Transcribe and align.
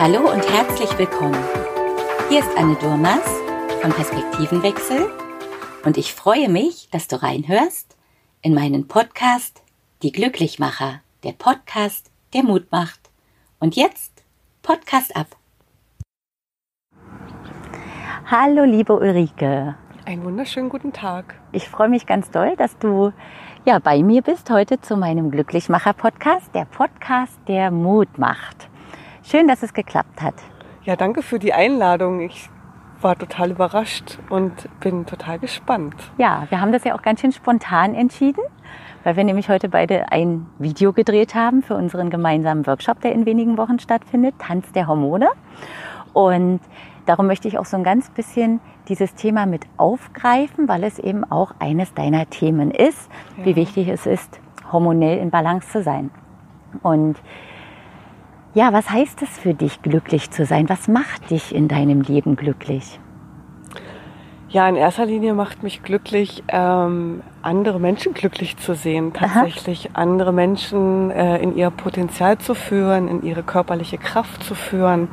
Hallo 0.00 0.28
und 0.30 0.42
herzlich 0.50 0.98
willkommen. 0.98 1.38
Hier 2.28 2.40
ist 2.40 2.58
Anne 2.58 2.74
Durmas 2.74 3.22
von 3.80 3.92
Perspektivenwechsel 3.92 5.08
und 5.84 5.96
ich 5.96 6.12
freue 6.12 6.48
mich, 6.48 6.88
dass 6.90 7.06
du 7.06 7.22
reinhörst 7.22 7.96
in 8.42 8.54
meinen 8.54 8.88
Podcast 8.88 9.62
Die 10.02 10.10
Glücklichmacher, 10.10 11.00
der 11.22 11.32
Podcast, 11.32 12.10
der 12.34 12.42
Mut 12.42 12.70
macht. 12.72 12.98
Und 13.60 13.76
jetzt 13.76 14.24
Podcast 14.62 15.16
ab. 15.16 15.28
Hallo 18.26 18.64
liebe 18.64 18.94
Ulrike. 18.94 19.76
Einen 20.04 20.24
wunderschönen 20.24 20.70
guten 20.70 20.92
Tag. 20.92 21.36
Ich 21.52 21.68
freue 21.68 21.88
mich 21.88 22.04
ganz 22.04 22.30
doll, 22.30 22.56
dass 22.56 22.76
du 22.78 23.12
ja 23.64 23.78
bei 23.78 24.02
mir 24.02 24.22
bist 24.22 24.50
heute 24.50 24.80
zu 24.80 24.96
meinem 24.96 25.30
Glücklichmacher 25.30 25.92
Podcast, 25.92 26.52
der 26.52 26.64
Podcast, 26.64 27.38
der 27.46 27.70
Mut 27.70 28.18
macht. 28.18 28.68
Schön, 29.26 29.48
dass 29.48 29.62
es 29.62 29.72
geklappt 29.72 30.20
hat. 30.20 30.34
Ja, 30.82 30.96
danke 30.96 31.22
für 31.22 31.38
die 31.38 31.54
Einladung. 31.54 32.20
Ich 32.20 32.50
war 33.00 33.16
total 33.16 33.52
überrascht 33.52 34.18
und 34.28 34.52
bin 34.80 35.06
total 35.06 35.38
gespannt. 35.38 35.94
Ja, 36.18 36.46
wir 36.50 36.60
haben 36.60 36.72
das 36.72 36.84
ja 36.84 36.94
auch 36.94 37.00
ganz 37.00 37.22
schön 37.22 37.32
spontan 37.32 37.94
entschieden, 37.94 38.42
weil 39.02 39.16
wir 39.16 39.24
nämlich 39.24 39.48
heute 39.48 39.70
beide 39.70 40.12
ein 40.12 40.46
Video 40.58 40.92
gedreht 40.92 41.34
haben 41.34 41.62
für 41.62 41.74
unseren 41.74 42.10
gemeinsamen 42.10 42.66
Workshop, 42.66 43.00
der 43.00 43.12
in 43.12 43.24
wenigen 43.24 43.56
Wochen 43.56 43.78
stattfindet, 43.78 44.34
Tanz 44.38 44.70
der 44.72 44.88
Hormone. 44.88 45.30
Und 46.12 46.60
darum 47.06 47.26
möchte 47.26 47.48
ich 47.48 47.56
auch 47.56 47.64
so 47.64 47.78
ein 47.78 47.84
ganz 47.84 48.10
bisschen 48.10 48.60
dieses 48.88 49.14
Thema 49.14 49.46
mit 49.46 49.62
aufgreifen, 49.78 50.68
weil 50.68 50.84
es 50.84 50.98
eben 50.98 51.24
auch 51.24 51.54
eines 51.60 51.94
deiner 51.94 52.28
Themen 52.28 52.70
ist, 52.70 53.08
ja. 53.38 53.46
wie 53.46 53.56
wichtig 53.56 53.88
es 53.88 54.04
ist, 54.04 54.38
hormonell 54.70 55.16
in 55.16 55.30
Balance 55.30 55.70
zu 55.70 55.82
sein. 55.82 56.10
Und 56.82 57.16
ja, 58.54 58.72
was 58.72 58.88
heißt 58.88 59.20
es 59.22 59.30
für 59.30 59.54
dich, 59.54 59.82
glücklich 59.82 60.30
zu 60.30 60.46
sein? 60.46 60.68
Was 60.68 60.88
macht 60.88 61.30
dich 61.30 61.54
in 61.54 61.68
deinem 61.68 62.00
Leben 62.00 62.36
glücklich? 62.36 63.00
Ja, 64.54 64.68
in 64.68 64.76
erster 64.76 65.04
Linie 65.04 65.34
macht 65.34 65.64
mich 65.64 65.82
glücklich, 65.82 66.44
ähm, 66.46 67.24
andere 67.42 67.80
Menschen 67.80 68.14
glücklich 68.14 68.56
zu 68.56 68.76
sehen, 68.76 69.12
tatsächlich 69.12 69.90
Aha. 69.90 70.00
andere 70.00 70.32
Menschen 70.32 71.10
äh, 71.10 71.38
in 71.38 71.56
ihr 71.56 71.70
Potenzial 71.70 72.38
zu 72.38 72.54
führen, 72.54 73.08
in 73.08 73.24
ihre 73.24 73.42
körperliche 73.42 73.98
Kraft 73.98 74.44
zu 74.44 74.54
führen 74.54 75.08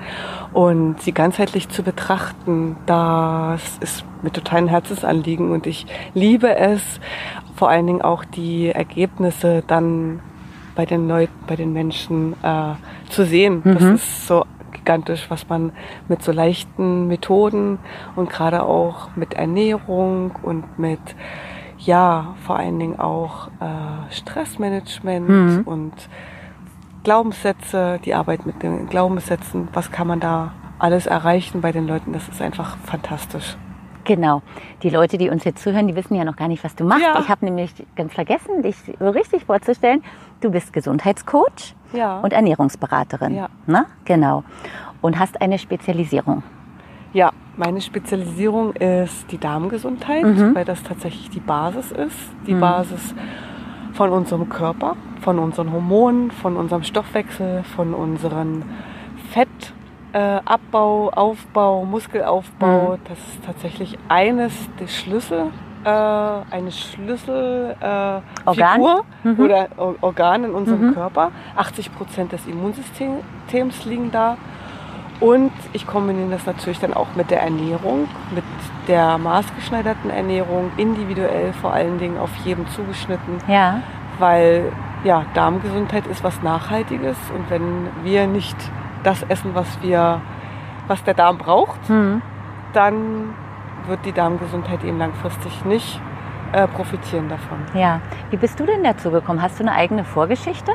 und 0.54 1.02
sie 1.02 1.12
ganzheitlich 1.12 1.70
zu 1.70 1.82
betrachten. 1.82 2.76
Das 2.86 3.80
ist 3.80 4.06
mir 4.22 4.32
total 4.32 4.60
ein 4.60 4.68
Herzensanliegen 4.68 5.50
und 5.50 5.66
ich 5.66 5.88
liebe 6.14 6.56
es, 6.56 7.00
vor 7.56 7.68
allen 7.68 7.88
Dingen 7.88 8.04
auch 8.04 8.24
die 8.24 8.70
Ergebnisse 8.70 9.64
dann 9.66 10.20
bei 10.76 10.86
den 10.86 11.08
Leuten, 11.08 11.34
bei 11.48 11.56
den 11.56 11.74
Menschen 11.74 12.34
äh, 12.44 12.74
zu 13.10 13.26
sehen. 13.26 13.62
Mhm. 13.64 13.74
Das 13.74 13.84
ist 13.84 14.28
so 14.28 14.46
gigantisch, 14.72 15.26
was 15.30 15.48
man 15.48 15.72
mit 16.08 16.24
so 16.24 16.32
leichten 16.32 17.08
Methoden 17.08 17.80
und 18.16 18.30
gerade 18.30 18.64
auch 18.64 19.10
mit 19.16 19.34
Ernährung 19.34 20.32
und 20.42 20.80
mit 20.80 21.00
ja 21.78 22.36
vor 22.46 22.58
allen 22.58 22.80
Dingen 22.80 23.00
auch 23.00 23.48
äh, 23.60 24.12
Stressmanagement 24.12 25.30
mhm. 25.30 25.62
und 25.66 25.94
Glaubenssätze, 27.04 28.00
die 28.06 28.14
Arbeit 28.14 28.46
mit 28.46 28.62
den 28.62 28.88
Glaubenssätzen, 28.88 29.68
was 29.74 29.92
kann 29.92 30.08
man 30.08 30.20
da 30.20 30.54
alles 30.78 31.08
erreichen 31.08 31.62
bei 31.62 31.72
den 31.72 31.88
Leuten, 31.88 32.14
das 32.14 32.28
ist 32.28 32.42
einfach 32.42 32.78
fantastisch. 32.86 33.56
Genau. 34.04 34.42
Die 34.84 34.90
Leute, 34.90 35.18
die 35.18 35.30
uns 35.30 35.44
jetzt 35.44 35.64
zuhören, 35.64 35.88
die 35.88 35.96
wissen 35.96 36.16
ja 36.16 36.24
noch 36.24 36.36
gar 36.36 36.48
nicht, 36.48 36.64
was 36.64 36.76
du 36.76 36.84
machst. 36.84 37.04
Ja. 37.04 37.20
Ich 37.20 37.30
habe 37.30 37.46
nämlich 37.46 37.72
ganz 37.96 38.14
vergessen, 38.14 38.62
dich 38.64 38.76
so 39.00 39.10
richtig 39.10 39.46
vorzustellen. 39.46 40.04
Du 40.40 40.52
bist 40.52 40.74
Gesundheitscoach 40.74 41.76
ja. 41.94 42.20
und 42.20 42.34
Ernährungsberaterin. 42.34 43.36
Ja. 43.36 43.50
Na? 43.68 43.86
Genau. 44.06 44.44
Und 45.02 45.20
hast 45.20 45.42
eine 45.42 45.60
Spezialisierung. 45.60 46.44
Ja, 47.14 47.32
meine 47.58 47.82
Spezialisierung 47.82 48.74
ist 48.74 49.32
die 49.32 49.38
Darmgesundheit, 49.38 50.24
mhm. 50.24 50.56
weil 50.56 50.66
das 50.66 50.82
tatsächlich 50.84 51.30
die 51.30 51.40
Basis 51.40 51.92
ist. 51.92 52.18
Die 52.48 52.54
mhm. 52.54 52.62
Basis 52.62 53.14
von 53.94 54.10
unserem 54.12 54.48
Körper, 54.48 54.96
von 55.20 55.38
unseren 55.38 55.72
Hormonen, 55.72 56.32
von 56.32 56.56
unserem 56.56 56.84
Stoffwechsel, 56.84 57.64
von 57.64 57.94
unseren 57.94 58.64
Fett- 59.32 59.74
äh, 60.14 60.40
Abbau, 60.46 61.10
Aufbau, 61.10 61.86
Muskelaufbau, 61.86 62.94
mhm. 62.94 63.02
das 63.08 63.18
ist 63.18 63.46
tatsächlich 63.46 63.98
eines 64.10 64.54
der 64.80 64.88
Schlüssel, 64.88 65.48
äh, 65.84 65.90
eine 65.90 66.72
Schlüsselfigur 66.72 67.76
äh, 67.82 69.28
mhm. 69.28 69.40
oder 69.40 69.68
Organ 70.02 70.44
in 70.44 70.52
unserem 70.52 70.88
mhm. 70.88 70.94
Körper. 70.94 71.32
80 71.56 71.96
Prozent 71.96 72.32
des 72.32 72.46
Immunsystems 72.46 73.86
liegen 73.86 74.12
da. 74.12 74.38
Und 75.20 75.52
ich 75.72 75.86
kombiniere 75.86 76.32
das 76.32 76.46
natürlich 76.48 76.80
dann 76.80 76.96
auch 76.96 77.08
mit 77.16 77.30
der 77.30 77.44
Ernährung, 77.44 78.08
mit 78.34 78.44
der 78.88 79.20
maßgeschneiderten 79.20 80.10
Ernährung, 80.10 80.72
individuell 80.78 81.54
vor 81.54 81.74
allen 81.74 82.00
Dingen 82.00 82.18
auf 82.18 82.32
jedem 82.44 82.68
zugeschnitten. 82.70 83.38
Ja. 83.48 83.82
Weil 84.18 84.72
ja, 85.04 85.26
Darmgesundheit 85.36 86.08
ist 86.08 86.24
was 86.24 86.42
Nachhaltiges 86.42 87.18
und 87.36 87.50
wenn 87.50 87.88
wir 88.04 88.26
nicht 88.28 88.58
das 89.04 89.24
essen, 89.24 89.52
was 89.54 89.82
wir, 89.82 90.22
was 90.88 91.04
der 91.04 91.14
Darm 91.14 91.38
braucht, 91.38 91.90
mhm. 91.90 92.22
dann 92.74 93.34
wird 93.88 94.06
die 94.06 94.12
Darmgesundheit 94.12 94.84
eben 94.84 94.98
langfristig 94.98 95.66
nicht 95.66 96.00
äh, 96.52 96.68
profitieren 96.68 97.30
davon. 97.30 97.58
Ja. 97.74 98.02
Wie 98.30 98.38
bist 98.38 98.60
du 98.60 98.66
denn 98.66 98.84
dazu 98.84 99.12
gekommen? 99.12 99.42
Hast 99.42 99.60
du 99.60 99.64
eine 99.64 99.74
eigene 99.74 100.04
Vorgeschichte? 100.04 100.74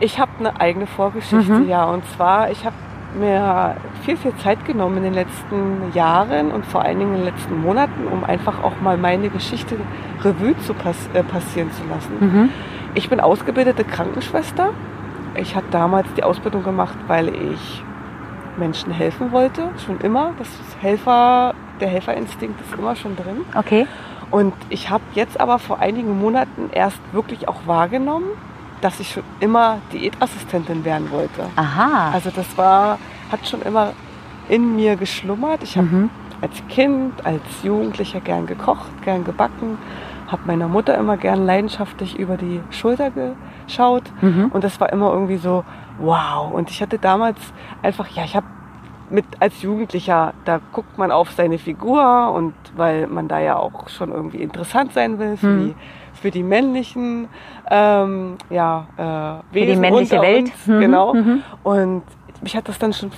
Ich 0.00 0.18
habe 0.18 0.30
eine 0.38 0.60
eigene 0.60 0.86
Vorgeschichte, 0.86 1.52
mhm. 1.52 1.68
ja. 1.68 1.84
Und 1.84 2.04
zwar, 2.10 2.50
ich 2.50 2.64
habe 2.64 2.74
mir 3.18 3.76
viel, 4.02 4.16
viel 4.16 4.34
Zeit 4.36 4.64
genommen 4.64 4.98
in 4.98 5.04
den 5.04 5.14
letzten 5.14 5.92
Jahren 5.94 6.50
und 6.50 6.66
vor 6.66 6.82
allen 6.82 6.98
Dingen 6.98 7.14
in 7.14 7.24
den 7.24 7.26
letzten 7.26 7.60
Monaten, 7.62 8.08
um 8.08 8.24
einfach 8.24 8.62
auch 8.62 8.80
mal 8.82 8.96
meine 8.96 9.28
Geschichte 9.28 9.76
Revue 10.22 10.58
zu 10.58 10.74
pass 10.74 11.08
äh, 11.14 11.22
passieren 11.22 11.70
zu 11.72 11.82
lassen. 11.88 12.12
Mhm. 12.20 12.48
Ich 12.94 13.08
bin 13.08 13.20
ausgebildete 13.20 13.84
Krankenschwester 13.84 14.70
ich 15.36 15.54
habe 15.56 15.66
damals 15.70 16.06
die 16.16 16.22
Ausbildung 16.22 16.62
gemacht, 16.62 16.96
weil 17.06 17.28
ich 17.28 17.82
Menschen 18.56 18.92
helfen 18.92 19.32
wollte, 19.32 19.70
schon 19.84 20.00
immer. 20.00 20.32
Das 20.38 20.48
Helfer, 20.80 21.54
der 21.80 21.88
Helferinstinkt 21.88 22.60
ist 22.60 22.78
immer 22.78 22.94
schon 22.94 23.16
drin. 23.16 23.44
Okay. 23.54 23.86
Und 24.30 24.54
ich 24.68 24.90
habe 24.90 25.04
jetzt 25.14 25.40
aber 25.40 25.58
vor 25.58 25.80
einigen 25.80 26.18
Monaten 26.18 26.70
erst 26.72 27.00
wirklich 27.12 27.48
auch 27.48 27.66
wahrgenommen, 27.66 28.26
dass 28.80 29.00
ich 29.00 29.12
schon 29.12 29.22
immer 29.40 29.78
Diätassistentin 29.92 30.84
werden 30.84 31.10
wollte. 31.10 31.46
Aha. 31.56 32.10
Also 32.12 32.30
das 32.34 32.56
war, 32.56 32.98
hat 33.30 33.46
schon 33.46 33.62
immer 33.62 33.92
in 34.48 34.76
mir 34.76 34.96
geschlummert. 34.96 35.62
Ich 35.62 35.76
habe 35.76 35.86
mhm. 35.86 36.10
Als 36.40 36.62
Kind, 36.68 37.24
als 37.24 37.42
Jugendlicher 37.62 38.20
gern 38.20 38.46
gekocht, 38.46 38.90
gern 39.02 39.24
gebacken, 39.24 39.78
habe 40.28 40.42
meiner 40.46 40.68
Mutter 40.68 40.96
immer 40.96 41.16
gern 41.16 41.44
leidenschaftlich 41.46 42.18
über 42.18 42.36
die 42.36 42.60
Schulter 42.70 43.10
geschaut 43.10 44.04
mhm. 44.20 44.50
und 44.52 44.64
das 44.64 44.80
war 44.80 44.92
immer 44.92 45.12
irgendwie 45.12 45.36
so 45.36 45.64
wow 45.98 46.52
und 46.52 46.70
ich 46.70 46.82
hatte 46.82 46.98
damals 46.98 47.38
einfach 47.82 48.08
ja 48.08 48.24
ich 48.24 48.34
habe 48.34 48.46
mit 49.10 49.24
als 49.40 49.62
Jugendlicher 49.62 50.32
da 50.44 50.60
guckt 50.72 50.98
man 50.98 51.10
auf 51.10 51.30
seine 51.32 51.58
Figur 51.58 52.32
und 52.32 52.54
weil 52.74 53.06
man 53.06 53.28
da 53.28 53.38
ja 53.38 53.56
auch 53.56 53.88
schon 53.88 54.12
irgendwie 54.12 54.38
interessant 54.38 54.92
sein 54.92 55.18
will 55.18 55.36
für 55.36 55.46
mhm. 55.46 55.66
die 55.68 55.74
für 56.14 56.30
die 56.30 56.42
männlichen 56.42 57.28
ähm, 57.70 58.36
ja 58.50 58.86
äh, 58.96 59.54
Wesen 59.54 59.68
für 59.68 59.74
die 59.74 59.76
männliche 59.76 60.20
Welt 60.22 60.44
uns, 60.46 60.66
mhm. 60.66 60.80
genau 60.80 61.14
mhm. 61.14 61.42
und 61.62 62.02
mich 62.40 62.56
hat 62.56 62.68
das 62.68 62.78
dann 62.78 62.92
schon 62.92 63.10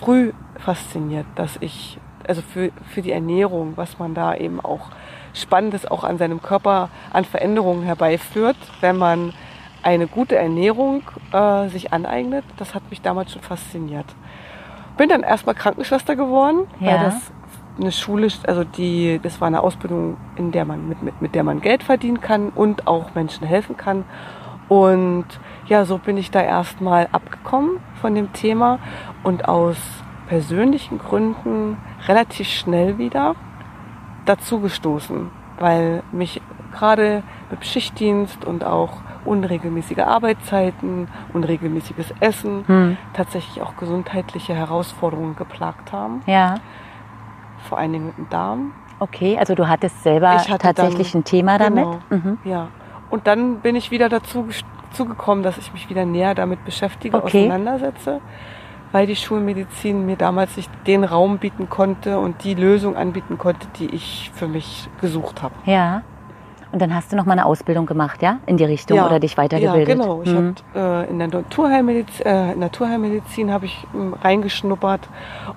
früh 0.00 0.32
fasziniert 0.58 1.26
dass 1.34 1.58
ich 1.60 1.98
also 2.28 2.42
für, 2.42 2.70
für 2.88 3.02
die 3.02 3.12
Ernährung 3.12 3.74
was 3.76 3.98
man 3.98 4.14
da 4.14 4.34
eben 4.34 4.60
auch 4.60 4.90
Spannendes 5.36 5.86
auch 5.86 6.02
an 6.02 6.18
seinem 6.18 6.40
Körper 6.40 6.88
an 7.12 7.24
Veränderungen 7.24 7.82
herbeiführt, 7.82 8.56
wenn 8.80 8.96
man 8.96 9.34
eine 9.82 10.06
gute 10.06 10.36
Ernährung 10.36 11.02
äh, 11.32 11.68
sich 11.68 11.92
aneignet. 11.92 12.44
Das 12.56 12.74
hat 12.74 12.82
mich 12.90 13.02
damals 13.02 13.32
schon 13.32 13.42
fasziniert. 13.42 14.06
Bin 14.96 15.08
dann 15.08 15.22
erstmal 15.22 15.54
Krankenschwester 15.54 16.16
geworden, 16.16 16.66
ja. 16.80 16.92
weil 16.92 17.00
das 17.00 17.32
eine 17.78 17.92
Schule, 17.92 18.28
also 18.46 18.64
die, 18.64 19.20
das 19.22 19.40
war 19.40 19.48
eine 19.48 19.62
Ausbildung, 19.62 20.16
in 20.36 20.50
der 20.50 20.64
man 20.64 20.88
mit, 20.88 21.02
mit, 21.02 21.20
mit 21.20 21.34
der 21.34 21.44
man 21.44 21.60
Geld 21.60 21.82
verdienen 21.82 22.20
kann 22.20 22.48
und 22.48 22.86
auch 22.86 23.14
Menschen 23.14 23.46
helfen 23.46 23.76
kann. 23.76 24.04
Und 24.68 25.26
ja, 25.66 25.84
so 25.84 25.98
bin 25.98 26.16
ich 26.16 26.30
da 26.30 26.42
erstmal 26.42 27.08
abgekommen 27.12 27.78
von 28.00 28.14
dem 28.14 28.32
Thema 28.32 28.78
und 29.22 29.46
aus 29.48 29.76
persönlichen 30.26 30.98
Gründen 30.98 31.76
relativ 32.06 32.48
schnell 32.48 32.98
wieder 32.98 33.34
dazu 34.24 34.60
gestoßen, 34.60 35.30
weil 35.58 36.02
mich 36.12 36.40
gerade 36.72 37.22
mit 37.50 37.64
Schichtdienst 37.64 38.44
und 38.44 38.64
auch 38.64 38.98
unregelmäßige 39.24 39.98
Arbeitszeiten, 39.98 41.08
unregelmäßiges 41.32 42.14
Essen, 42.20 42.64
hm. 42.66 42.96
tatsächlich 43.14 43.62
auch 43.62 43.76
gesundheitliche 43.76 44.54
Herausforderungen 44.54 45.36
geplagt 45.36 45.92
haben. 45.92 46.22
Ja. 46.26 46.56
Vor 47.68 47.78
allen 47.78 47.92
Dingen 47.92 48.06
mit 48.06 48.18
dem 48.18 48.28
Darm. 48.28 48.72
Okay, 48.98 49.36
also 49.38 49.54
du 49.54 49.68
hattest 49.68 50.02
selber 50.02 50.30
hatte 50.30 50.58
tatsächlich 50.58 51.12
dann, 51.12 51.20
ein 51.20 51.24
Thema 51.24 51.58
damit. 51.58 51.84
Genau, 51.84 51.98
mhm. 52.10 52.38
Ja. 52.44 52.68
Und 53.10 53.26
dann 53.26 53.60
bin 53.60 53.76
ich 53.76 53.90
wieder 53.90 54.08
dazu 54.08 54.46
gekommen, 54.96 55.42
dass 55.42 55.58
ich 55.58 55.72
mich 55.72 55.90
wieder 55.90 56.04
näher 56.04 56.34
damit 56.34 56.64
beschäftige, 56.64 57.16
okay. 57.16 57.46
auseinandersetze 57.46 58.20
weil 58.96 59.06
die 59.06 59.14
Schulmedizin 59.14 60.06
mir 60.06 60.16
damals 60.16 60.56
nicht 60.56 60.70
den 60.86 61.04
Raum 61.04 61.36
bieten 61.36 61.68
konnte 61.68 62.18
und 62.18 62.44
die 62.44 62.54
Lösung 62.54 62.96
anbieten 62.96 63.36
konnte, 63.36 63.66
die 63.78 63.94
ich 63.94 64.30
für 64.32 64.48
mich 64.48 64.88
gesucht 65.02 65.42
habe. 65.42 65.52
Ja. 65.66 66.00
Und 66.72 66.80
dann 66.80 66.94
hast 66.94 67.12
du 67.12 67.16
noch 67.16 67.26
mal 67.26 67.32
eine 67.32 67.44
Ausbildung 67.44 67.84
gemacht, 67.84 68.22
ja, 68.22 68.38
in 68.46 68.56
die 68.56 68.64
Richtung 68.64 68.98
oder 68.98 69.20
dich 69.20 69.36
weitergebildet? 69.36 69.88
Ja, 69.88 69.94
genau. 69.94 70.22
Ich 70.22 70.30
hm. 70.30 70.54
hab, 70.74 71.04
äh, 71.04 71.10
in 71.10 71.18
der 71.18 71.28
Naturheilmedizin, 71.28 72.24
äh, 72.24 72.54
Naturheilmedizin 72.54 73.52
habe 73.52 73.66
ich 73.66 73.86
äh, 73.92 74.24
reingeschnuppert 74.24 75.06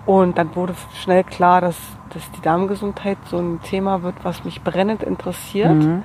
und 0.06 0.38
dann 0.38 0.53
wurde 0.57 0.74
schnell 1.01 1.24
klar, 1.24 1.62
dass, 1.62 1.77
dass 2.13 2.30
die 2.31 2.42
Darmgesundheit 2.42 3.19
so 3.30 3.38
ein 3.38 3.62
Thema 3.63 4.03
wird, 4.03 4.15
was 4.24 4.44
mich 4.44 4.62
brennend 4.63 5.01
interessiert. 5.01 5.75
Mhm. 5.75 6.03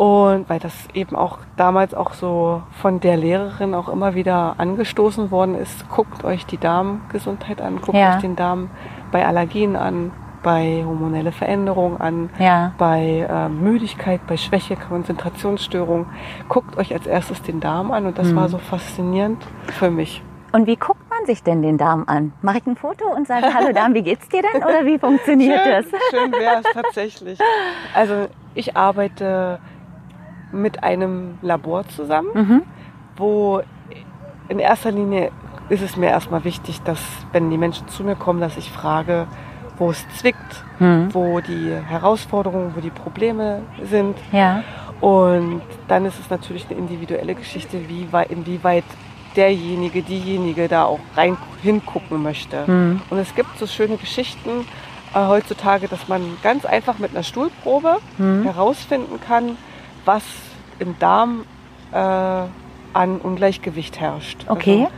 Und 0.00 0.48
weil 0.48 0.58
das 0.58 0.72
eben 0.94 1.14
auch 1.14 1.36
damals 1.58 1.92
auch 1.92 2.14
so 2.14 2.62
von 2.80 3.00
der 3.00 3.18
Lehrerin 3.18 3.74
auch 3.74 3.90
immer 3.90 4.14
wieder 4.14 4.54
angestoßen 4.56 5.30
worden 5.30 5.54
ist, 5.54 5.90
guckt 5.90 6.24
euch 6.24 6.46
die 6.46 6.56
Darmgesundheit 6.56 7.60
an, 7.60 7.82
guckt 7.82 7.98
ja. 7.98 8.14
euch 8.14 8.22
den 8.22 8.34
Darm 8.34 8.70
bei 9.12 9.26
Allergien 9.26 9.76
an, 9.76 10.10
bei 10.42 10.82
hormonelle 10.86 11.32
Veränderungen 11.32 12.00
an, 12.00 12.30
ja. 12.38 12.72
bei 12.78 13.28
äh, 13.28 13.50
Müdigkeit, 13.50 14.26
bei 14.26 14.38
Schwäche, 14.38 14.76
Konzentrationsstörung. 14.76 16.06
Guckt 16.48 16.78
euch 16.78 16.94
als 16.94 17.06
erstes 17.06 17.42
den 17.42 17.60
Darm 17.60 17.90
an 17.90 18.06
und 18.06 18.16
das 18.16 18.28
mhm. 18.28 18.36
war 18.36 18.48
so 18.48 18.56
faszinierend 18.56 19.46
für 19.66 19.90
mich. 19.90 20.22
Und 20.52 20.66
wie 20.66 20.76
guckt 20.76 21.10
man 21.10 21.26
sich 21.26 21.42
denn 21.42 21.60
den 21.60 21.76
Darm 21.76 22.04
an? 22.06 22.32
Mache 22.40 22.56
ich 22.56 22.66
ein 22.66 22.76
Foto 22.76 23.04
und 23.14 23.26
sage, 23.26 23.48
hallo 23.54 23.74
Darm, 23.74 23.92
wie 23.92 24.02
geht's 24.02 24.30
dir 24.30 24.40
denn? 24.40 24.64
Oder 24.64 24.86
wie 24.86 24.98
funktioniert 24.98 25.60
schön, 25.62 25.72
das? 25.72 25.84
Schön 26.10 26.32
wäre 26.32 26.62
es 26.64 26.72
tatsächlich. 26.72 27.38
Also 27.94 28.28
ich 28.54 28.78
arbeite 28.78 29.60
mit 30.52 30.82
einem 30.82 31.38
Labor 31.42 31.86
zusammen, 31.88 32.28
mhm. 32.34 32.62
wo 33.16 33.62
in 34.48 34.58
erster 34.58 34.90
Linie 34.90 35.30
ist 35.68 35.82
es 35.82 35.96
mir 35.96 36.08
erstmal 36.08 36.44
wichtig, 36.44 36.82
dass 36.82 37.00
wenn 37.32 37.50
die 37.50 37.58
Menschen 37.58 37.88
zu 37.88 38.02
mir 38.02 38.16
kommen, 38.16 38.40
dass 38.40 38.56
ich 38.56 38.70
frage, 38.70 39.26
wo 39.78 39.90
es 39.90 40.04
zwickt, 40.18 40.64
mhm. 40.78 41.08
wo 41.12 41.40
die 41.40 41.72
Herausforderungen, 41.72 42.72
wo 42.74 42.80
die 42.80 42.90
Probleme 42.90 43.62
sind. 43.82 44.16
Ja. 44.32 44.62
Und 45.00 45.62
dann 45.88 46.04
ist 46.04 46.18
es 46.20 46.28
natürlich 46.28 46.66
eine 46.68 46.78
individuelle 46.78 47.34
Geschichte, 47.34 47.88
wie 47.88 48.12
weit, 48.12 48.30
inwieweit 48.30 48.84
derjenige, 49.36 50.02
diejenige 50.02 50.68
da 50.68 50.84
auch 50.84 51.00
rein 51.16 51.36
hingucken 51.62 52.22
möchte. 52.22 52.64
Mhm. 52.66 53.00
Und 53.08 53.18
es 53.18 53.34
gibt 53.34 53.58
so 53.58 53.66
schöne 53.66 53.96
Geschichten 53.96 54.66
äh, 55.14 55.26
heutzutage, 55.26 55.88
dass 55.88 56.08
man 56.08 56.22
ganz 56.42 56.64
einfach 56.64 56.98
mit 56.98 57.12
einer 57.12 57.22
Stuhlprobe 57.22 57.98
mhm. 58.18 58.42
herausfinden 58.44 59.18
kann, 59.26 59.56
was 60.04 60.24
im 60.78 60.98
Darm 60.98 61.44
äh, 61.92 61.96
an 61.96 63.18
Ungleichgewicht 63.22 64.00
herrscht. 64.00 64.44
Okay. 64.48 64.84
Also, 64.84 64.88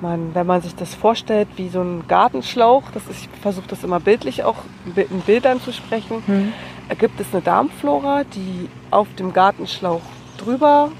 man, 0.00 0.34
wenn 0.34 0.46
man 0.46 0.60
sich 0.60 0.74
das 0.74 0.94
vorstellt 0.94 1.48
wie 1.56 1.68
so 1.68 1.80
ein 1.80 2.04
Gartenschlauch, 2.06 2.84
das 2.94 3.06
ist, 3.08 3.22
ich 3.22 3.28
versuche 3.40 3.66
das 3.68 3.82
immer 3.82 4.00
bildlich 4.00 4.44
auch 4.44 4.56
in 4.94 5.20
Bildern 5.22 5.60
zu 5.60 5.72
sprechen, 5.72 6.22
hm. 6.26 6.52
gibt 6.98 7.20
es 7.20 7.26
eine 7.32 7.42
Darmflora, 7.42 8.24
die 8.24 8.68
auf 8.90 9.08
dem 9.18 9.32
Gartenschlauch 9.32 10.02
drüber 10.36 10.90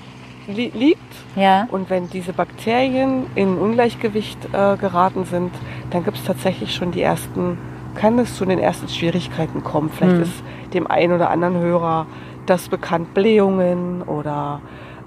li 0.48 0.72
liegt. 0.74 0.98
Ja. 1.36 1.68
Und 1.70 1.90
wenn 1.90 2.10
diese 2.10 2.32
Bakterien 2.32 3.26
in 3.34 3.56
Ungleichgewicht 3.56 4.46
äh, 4.46 4.76
geraten 4.76 5.24
sind, 5.24 5.52
dann 5.90 6.04
gibt 6.04 6.16
es 6.16 6.24
tatsächlich 6.24 6.74
schon 6.74 6.90
die 6.90 7.02
ersten, 7.02 7.58
kann 7.94 8.18
es 8.18 8.36
zu 8.36 8.44
den 8.44 8.58
ersten 8.58 8.88
Schwierigkeiten 8.88 9.62
kommen. 9.62 9.90
Vielleicht 9.90 10.16
hm. 10.16 10.22
ist 10.22 10.42
dem 10.74 10.86
einen 10.88 11.12
oder 11.12 11.30
anderen 11.30 11.56
Hörer 11.58 12.06
das 12.48 12.68
bekannt, 12.68 13.14
Blähungen 13.14 14.02
oder 14.02 14.60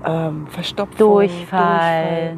ähm, 0.06 0.48
Verstopfung, 0.48 0.98
Durchfall. 0.98 2.38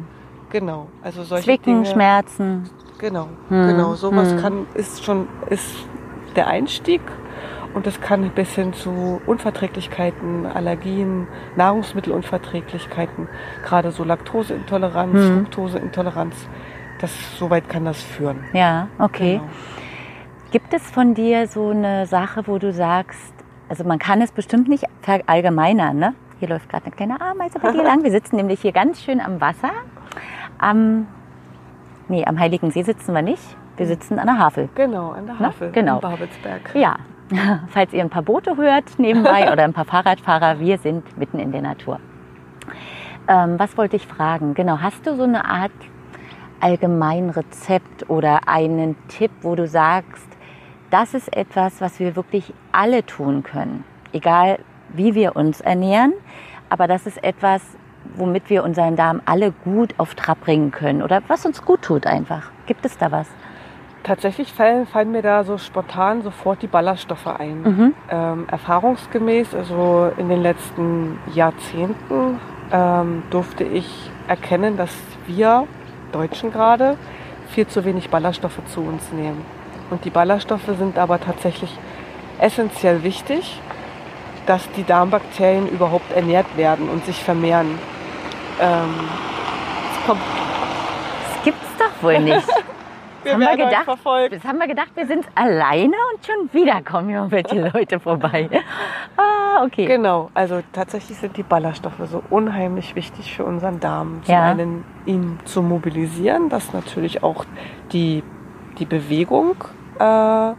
Genau, 0.54 0.86
also 1.02 1.24
solche 1.24 1.46
Zwicken, 1.46 1.82
Dinge, 1.82 1.86
Schmerzen. 1.86 2.70
Genau, 2.98 3.26
hm. 3.48 3.66
genau. 3.66 3.94
Sowas 3.94 4.30
hm. 4.30 4.40
kann 4.40 4.66
ist 4.74 5.04
schon 5.04 5.26
ist 5.50 5.74
der 6.36 6.46
Einstieg 6.46 7.00
und 7.74 7.88
das 7.88 8.00
kann 8.00 8.30
bis 8.30 8.54
hin 8.54 8.72
zu 8.72 9.20
Unverträglichkeiten, 9.26 10.46
Allergien, 10.46 11.26
Nahrungsmittelunverträglichkeiten, 11.56 13.26
gerade 13.64 13.90
so 13.90 14.04
Laktoseintoleranz, 14.04 15.12
hm. 15.12 15.38
Fructoseintoleranz. 15.38 16.36
Das 17.00 17.10
soweit 17.36 17.68
kann 17.68 17.84
das 17.84 18.00
führen. 18.00 18.44
Ja, 18.52 18.86
okay. 19.00 19.38
Genau. 19.38 19.50
Gibt 20.52 20.72
es 20.72 20.88
von 20.88 21.14
dir 21.14 21.48
so 21.48 21.70
eine 21.70 22.06
Sache, 22.06 22.46
wo 22.46 22.58
du 22.58 22.72
sagst, 22.72 23.33
also 23.68 23.84
man 23.84 23.98
kann 23.98 24.20
es 24.20 24.32
bestimmt 24.32 24.68
nicht 24.68 24.84
verallgemeinern, 25.02 25.96
ne? 25.96 26.14
Hier 26.40 26.48
läuft 26.48 26.68
gerade 26.68 26.86
eine 26.86 26.94
kleine 26.94 27.20
Ameise 27.20 27.58
bei 27.58 27.72
dir 27.72 27.82
lang. 27.82 28.02
Wir 28.02 28.10
sitzen 28.10 28.36
nämlich 28.36 28.60
hier 28.60 28.72
ganz 28.72 29.02
schön 29.02 29.20
am 29.20 29.40
Wasser 29.40 29.70
am, 30.58 31.06
nee, 32.08 32.24
am 32.24 32.38
Heiligen 32.38 32.70
See 32.70 32.82
sitzen 32.82 33.14
wir 33.14 33.22
nicht. 33.22 33.42
Wir 33.76 33.86
sitzen 33.86 34.18
an 34.18 34.26
der 34.26 34.38
Havel. 34.38 34.68
Genau, 34.74 35.10
an 35.10 35.26
der 35.26 35.38
Havel. 35.38 35.68
Na? 35.68 35.72
Genau. 35.72 35.94
In 35.96 36.00
Babelsberg. 36.00 36.74
Ja. 36.74 36.96
Falls 37.68 37.92
ihr 37.92 38.02
ein 38.02 38.10
paar 38.10 38.22
Boote 38.22 38.56
hört 38.56 38.98
nebenbei 38.98 39.50
oder 39.52 39.64
ein 39.64 39.72
paar 39.72 39.84
Fahrradfahrer, 39.84 40.60
wir 40.60 40.78
sind 40.78 41.16
mitten 41.18 41.38
in 41.38 41.52
der 41.52 41.62
Natur. 41.62 41.98
Ähm, 43.26 43.58
was 43.58 43.76
wollte 43.76 43.96
ich 43.96 44.06
fragen? 44.06 44.54
Genau, 44.54 44.78
hast 44.80 45.06
du 45.06 45.16
so 45.16 45.24
eine 45.24 45.44
Art 45.46 45.72
Allgemeinrezept 46.60 48.08
oder 48.08 48.46
einen 48.46 48.96
Tipp, 49.08 49.30
wo 49.42 49.54
du 49.54 49.66
sagst, 49.66 50.28
das 50.94 51.12
ist 51.12 51.36
etwas, 51.36 51.80
was 51.80 51.98
wir 51.98 52.14
wirklich 52.14 52.52
alle 52.70 53.04
tun 53.04 53.42
können, 53.42 53.82
egal 54.12 54.60
wie 54.90 55.16
wir 55.16 55.34
uns 55.34 55.60
ernähren, 55.60 56.12
aber 56.68 56.86
das 56.86 57.04
ist 57.04 57.24
etwas, 57.24 57.62
womit 58.14 58.48
wir 58.48 58.62
unseren 58.62 58.94
Darm 58.94 59.20
alle 59.24 59.50
gut 59.50 59.92
auf 59.98 60.14
Trab 60.14 60.42
bringen 60.42 60.70
können 60.70 61.02
oder 61.02 61.20
was 61.26 61.44
uns 61.46 61.64
gut 61.64 61.82
tut 61.82 62.06
einfach. 62.06 62.52
Gibt 62.66 62.86
es 62.86 62.96
da 62.96 63.10
was? 63.10 63.26
Tatsächlich 64.04 64.52
fallen, 64.52 64.86
fallen 64.86 65.10
mir 65.10 65.22
da 65.22 65.42
so 65.42 65.58
spontan 65.58 66.22
sofort 66.22 66.62
die 66.62 66.68
Ballaststoffe 66.68 67.26
ein. 67.26 67.62
Mhm. 67.62 67.94
Ähm, 68.08 68.46
erfahrungsgemäß, 68.48 69.52
also 69.52 70.12
in 70.16 70.28
den 70.28 70.42
letzten 70.42 71.18
Jahrzehnten, 71.34 72.38
ähm, 72.70 73.24
durfte 73.30 73.64
ich 73.64 74.12
erkennen, 74.28 74.76
dass 74.76 74.94
wir 75.26 75.66
Deutschen 76.12 76.52
gerade 76.52 76.96
viel 77.48 77.66
zu 77.66 77.84
wenig 77.84 78.10
Ballaststoffe 78.10 78.60
zu 78.66 78.80
uns 78.80 79.10
nehmen. 79.10 79.53
Und 79.90 80.04
die 80.04 80.10
Ballaststoffe 80.10 80.68
sind 80.78 80.98
aber 80.98 81.20
tatsächlich 81.20 81.70
essentiell 82.38 83.02
wichtig, 83.02 83.60
dass 84.46 84.70
die 84.72 84.84
Darmbakterien 84.84 85.68
überhaupt 85.68 86.12
ernährt 86.12 86.56
werden 86.56 86.88
und 86.88 87.04
sich 87.04 87.22
vermehren. 87.22 87.78
Ähm, 88.60 88.94
es 89.92 90.06
kommt. 90.06 90.20
Das 91.28 91.44
gibt's 91.44 91.68
doch 91.78 92.02
wohl 92.02 92.20
nicht. 92.20 92.46
wir 93.24 93.32
haben 93.32 93.40
wir 93.40 93.56
gedacht, 93.56 93.84
verfolgt. 93.84 94.34
Das 94.34 94.44
haben 94.44 94.58
wir 94.58 94.66
gedacht, 94.66 94.90
wir 94.94 95.06
sind 95.06 95.26
alleine 95.34 95.94
und 96.12 96.26
schon 96.26 96.52
wieder 96.52 96.82
kommen 96.82 97.08
hier 97.08 97.18
irgendwelche 97.18 97.70
Leute 97.72 98.00
vorbei. 98.00 98.48
ah, 99.16 99.64
okay. 99.64 99.86
Genau, 99.86 100.30
also 100.34 100.60
tatsächlich 100.72 101.18
sind 101.18 101.36
die 101.36 101.42
Ballaststoffe 101.42 102.00
so 102.10 102.22
unheimlich 102.30 102.94
wichtig 102.94 103.34
für 103.34 103.44
unseren 103.44 103.80
Darm. 103.80 104.22
Zum 104.24 104.34
ja. 104.34 104.42
einen 104.42 104.84
ihn 105.06 105.38
zu 105.44 105.62
mobilisieren, 105.62 106.48
dass 106.48 106.72
natürlich 106.72 107.22
auch 107.22 107.44
die, 107.92 108.22
die 108.78 108.84
Bewegung 108.84 109.56
äh, 109.98 110.52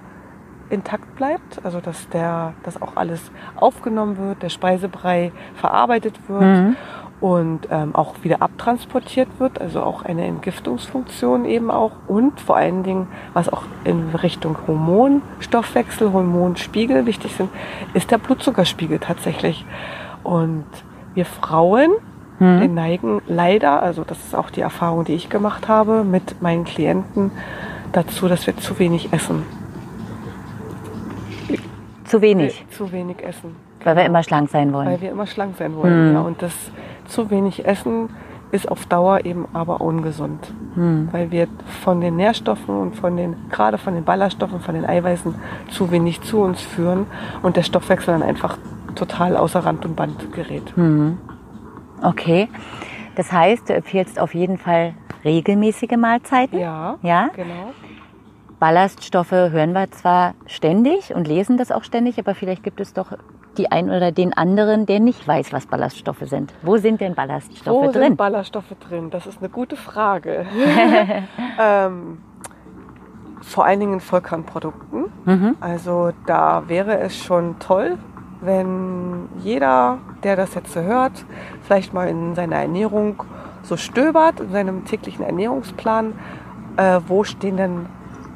intakt 0.69 1.15
bleibt, 1.15 1.63
also 1.63 1.79
dass 1.79 2.10
der, 2.10 2.53
dass 2.63 2.81
auch 2.81 2.95
alles 2.95 3.31
aufgenommen 3.55 4.17
wird, 4.17 4.41
der 4.41 4.50
Speisebrei 4.50 5.31
verarbeitet 5.55 6.15
wird. 6.27 6.41
Mhm 6.41 6.75
und 7.22 7.69
ähm, 7.72 7.95
auch 7.95 8.15
wieder 8.24 8.41
abtransportiert 8.41 9.27
wird, 9.39 9.60
also 9.62 9.81
auch 9.81 10.03
eine 10.03 10.25
Entgiftungsfunktion 10.25 11.45
eben 11.45 11.72
auch 11.72 11.93
und 12.07 12.39
vor 12.39 12.57
allen 12.57 12.84
Dingen, 12.84 13.07
was 13.34 13.48
auch 13.50 13.63
in 13.84 14.10
Richtung 14.10 14.57
Hormonstoffwechsel, 14.67 16.12
Hormonspiegel 16.12 17.05
wichtig 17.05 17.36
sind, 17.36 17.50
ist 17.93 18.12
der 18.12 18.17
Blutzuckerspiegel 18.17 19.00
tatsächlich. 19.00 19.65
Und 20.24 20.65
wir 21.13 21.25
Frauen, 21.25 21.91
hm. 22.39 22.60
wir 22.60 22.67
neigen 22.67 23.22
leider, 23.27 23.81
also 23.81 24.03
das 24.03 24.19
ist 24.19 24.36
auch 24.36 24.50
die 24.50 24.62
Erfahrung, 24.62 25.05
die 25.05 25.13
ich 25.13 25.29
gemacht 25.29 25.67
habe 25.69 26.03
mit 26.03 26.41
meinen 26.41 26.65
Klienten, 26.65 27.31
dazu, 27.96 28.28
dass 28.28 28.46
wir 28.48 28.58
zu 28.58 28.78
wenig 28.80 29.12
essen. 29.14 29.44
Zu 32.06 32.22
wenig? 32.22 32.66
Zu 32.70 32.92
wenig 32.92 33.24
essen. 33.24 33.56
Weil 33.84 33.96
wir 33.96 34.06
immer 34.06 34.24
schlank 34.24 34.50
sein 34.50 34.74
wollen. 34.74 34.88
Weil 34.88 35.02
wir 35.02 35.12
immer 35.12 35.28
schlank 35.28 35.56
sein 35.58 35.75
wollen, 35.75 36.10
hm. 36.10 36.14
ja. 36.14 36.22
Und 36.22 36.42
das 36.42 36.54
zu 37.06 37.30
wenig 37.30 37.66
Essen 37.66 38.10
ist 38.52 38.70
auf 38.70 38.86
Dauer 38.86 39.25
eben 39.25 39.48
aber 39.54 39.82
ungesund. 39.82 40.54
Hm. 40.75 41.10
Weil 41.12 41.32
wir 41.32 41.48
von 41.84 42.02
den 42.02 42.16
Nährstoffen 42.16 42.75
und 42.75 42.96
von 42.96 43.18
den, 43.18 43.36
gerade 43.50 43.78
von 43.78 43.94
den 43.94 44.04
Ballaststoffen, 44.04 44.60
von 44.60 44.75
den 44.75 44.86
Eiweißen 44.86 45.36
zu 45.70 45.92
wenig 45.92 46.22
zu 46.22 46.40
uns 46.40 46.62
führen 46.62 47.06
und 47.42 47.58
der 47.58 47.64
Stoffwechsel 47.64 48.14
dann 48.14 48.24
einfach 48.24 48.58
total 48.96 49.36
außer 49.36 49.60
Rand 49.60 49.86
und 49.86 49.96
Band 49.96 50.32
gerät. 50.32 50.75
Hm. 50.75 51.18
Okay. 52.02 52.50
Das 53.15 53.31
heißt, 53.31 53.69
du 53.69 53.74
empfiehlst 53.74 54.19
auf 54.19 54.34
jeden 54.34 54.57
Fall 54.57 54.93
regelmäßige 55.24 55.98
Mahlzeiten? 55.98 56.60
Ja, 56.60 56.98
ja? 57.01 57.29
genau. 57.36 57.72
Ballaststoffe 58.60 59.31
hören 59.31 59.74
wir 59.74 59.91
zwar 59.91 60.34
ständig 60.45 61.13
und 61.13 61.27
lesen 61.27 61.57
das 61.57 61.72
auch 61.72 61.84
ständig, 61.84 62.17
aber 62.19 62.36
vielleicht 62.36 62.63
gibt 62.63 62.79
es 62.79 62.93
doch 62.93 63.13
die 63.57 63.72
ein 63.72 63.89
oder 63.89 64.12
den 64.12 64.34
anderen, 64.34 64.86
der 64.86 65.00
nicht 65.00 65.27
weiß, 65.27 65.53
was 65.53 65.65
Ballaststoffe 65.65 66.24
sind. 66.24 66.53
Wo 66.62 66.77
sind 66.77 67.01
denn 67.01 67.15
Ballaststoffe 67.15 67.75
Wo 67.75 67.91
drin? 67.91 68.03
sind 68.03 68.17
Ballaststoffe 68.17 68.75
drin? 68.79 69.10
Das 69.10 69.27
ist 69.27 69.39
eine 69.39 69.50
gute 69.50 69.75
Frage. 69.75 70.45
ähm, 71.60 72.19
vor 73.41 73.65
allen 73.65 73.79
Dingen 73.79 73.93
in 73.93 74.00
Vollkornprodukten. 74.00 75.05
Mhm. 75.25 75.57
Also 75.60 76.12
da 76.25 76.63
wäre 76.67 77.00
es 77.00 77.15
schon 77.15 77.60
toll, 77.60 77.98
wenn 78.46 79.30
jeder, 79.40 80.00
der 80.24 80.36
das 80.36 80.56
jetzt 80.56 80.74
so 80.74 80.82
hört, 80.82 81.25
vielleicht 81.64 81.94
mal 81.94 82.08
in 82.08 82.36
seiner 82.36 82.58
Ernährung 82.58 83.24
so 83.64 83.78
stöbert, 83.78 84.40
in 84.40 84.52
seinem 84.52 84.86
täglichen 84.86 85.25
Ernährungsplan, 85.25 86.14
äh, 86.78 87.00
wo 87.08 87.24
stehen 87.24 87.58
denn 87.58 87.86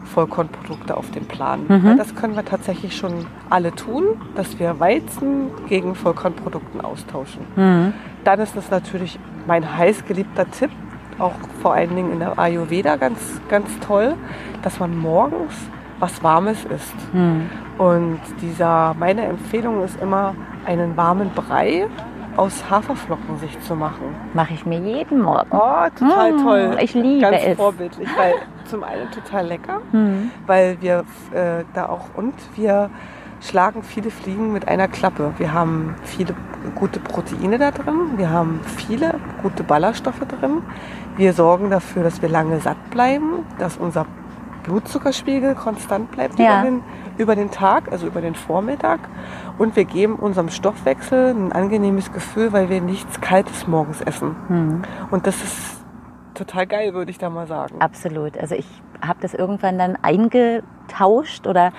Vollkornprodukte 0.06 0.98
auf 0.98 1.12
dem 1.12 1.26
Plan. 1.26 1.66
Mhm. 1.68 1.98
Das 1.98 2.16
können 2.16 2.36
wir 2.36 2.44
tatsächlich 2.44 2.96
schon 2.96 3.26
alle 3.50 3.74
tun, 3.74 4.20
dass 4.36 4.60
wir 4.60 4.80
Weizen 4.80 5.50
gegen 5.68 5.96
Vollkornprodukten 5.96 6.82
austauschen. 6.82 7.42
Mhm. 7.56 7.94
Dann 8.24 8.40
ist 8.40 8.56
es 8.56 8.72
natürlich 8.72 9.20
mein 9.46 9.78
heißgeliebter 9.78 10.50
Tipp, 10.52 10.72
auch 11.20 11.34
vor 11.62 11.74
allen 11.74 11.96
Dingen 11.96 12.14
in 12.14 12.20
der 12.20 12.40
Ayurveda 12.40 12.96
ganz, 12.96 13.20
ganz 13.50 13.70
toll, 13.82 14.16
dass 14.64 14.80
man 14.80 14.98
morgens 14.98 15.54
was 16.00 16.24
Warmes 16.24 16.64
isst. 16.66 16.96
Mhm. 17.14 17.50
Und 17.78 18.20
dieser, 18.42 18.94
meine 19.00 19.24
Empfehlung 19.26 19.84
ist 19.84 20.00
immer, 20.02 20.36
einen 20.66 20.96
warmen 20.98 21.30
Brei 21.32 21.88
aus 22.38 22.70
Haferflocken 22.70 23.38
sich 23.40 23.60
zu 23.62 23.76
machen. 23.76 24.16
Mache 24.34 24.54
ich 24.54 24.66
mir 24.66 24.80
jeden 24.80 25.22
Morgen. 25.22 25.50
Oh, 25.52 25.88
total 25.98 26.34
Mm, 26.34 26.44
toll. 26.44 26.78
ich 26.80 26.94
liebe 26.94 27.22
Ganz 27.22 27.38
es. 27.46 27.58
vorbildlich, 27.58 28.08
weil 28.18 28.34
zum 28.66 28.84
einen 28.84 29.10
total 29.12 29.48
lecker, 29.48 29.80
Mhm. 29.92 30.32
weil 30.46 30.78
wir 30.80 31.04
äh, 31.34 31.64
da 31.74 31.88
auch 31.88 32.06
und 32.16 32.34
wir 32.56 32.90
schlagen 33.42 33.84
viele 33.84 34.12
Fliegen 34.12 34.54
mit 34.54 34.68
einer 34.68 34.88
Klappe. 34.88 35.34
Wir 35.38 35.54
haben 35.54 35.96
viele 36.04 36.34
gute 36.76 37.00
Proteine 37.00 37.58
da 37.58 37.72
drin, 37.72 38.18
wir 38.18 38.30
haben 38.30 38.60
viele 38.78 39.16
gute 39.42 39.64
Ballaststoffe 39.64 40.20
drin. 40.28 40.62
Wir 41.18 41.34
sorgen 41.34 41.70
dafür, 41.70 42.04
dass 42.04 42.22
wir 42.22 42.30
lange 42.30 42.60
satt 42.60 42.90
bleiben, 42.90 43.46
dass 43.58 43.78
unser 43.78 44.06
Blutzuckerspiegel 44.64 45.56
konstant 45.56 46.12
bleibt 46.12 46.40
Ja. 46.40 46.62
über, 46.62 46.70
den, 46.70 46.84
über 47.18 47.36
den 47.36 47.52
Tag, 47.52 47.92
also 47.92 48.08
über 48.08 48.22
den 48.22 48.36
Vormittag. 48.36 49.00
Und 49.58 49.76
wir 49.76 49.86
geben 49.86 50.16
unserem 50.16 50.50
Stoffwechsel 50.50 51.34
ein 51.34 51.52
angenehmes 51.52 52.12
Gefühl, 52.12 52.54
weil 52.54 52.70
wir 52.70 52.82
nichts 52.82 53.20
Kaltes 53.22 53.68
morgens 53.68 54.02
essen. 54.02 54.36
Mhm. 54.48 54.82
Und 55.12 55.28
das 55.28 55.42
ist 55.44 55.86
total 56.34 56.68
geil, 56.68 56.94
würde 56.94 57.12
ich 57.12 57.18
da 57.18 57.30
mal 57.30 57.48
sagen. 57.48 57.82
Absolut. 57.82 58.38
Also 58.38 58.56
ich 58.56 58.68
habe 59.06 59.20
das 59.22 59.34
irgendwann 59.34 59.78
dann 59.78 59.98
eingetauscht 60.02 61.48
oder 61.48 61.72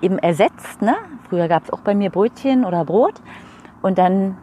eben 0.00 0.18
ersetzt. 0.18 0.82
Ne? 0.82 0.94
Früher 1.28 1.48
gab 1.48 1.64
es 1.64 1.72
auch 1.72 1.80
bei 1.80 1.94
mir 1.94 2.10
Brötchen 2.10 2.64
oder 2.64 2.84
Brot. 2.84 3.14
Und 3.82 3.98
dann 3.98 4.36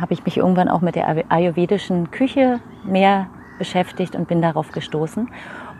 habe 0.00 0.12
ich 0.12 0.24
mich 0.24 0.36
irgendwann 0.36 0.68
auch 0.68 0.80
mit 0.80 0.94
der 0.94 1.24
ayurvedischen 1.30 2.10
Küche 2.10 2.60
mehr 2.84 3.26
beschäftigt 3.58 4.14
und 4.14 4.28
bin 4.28 4.40
darauf 4.40 4.70
gestoßen. 4.70 5.28